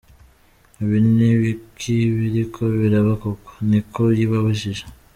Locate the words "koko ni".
3.23-3.79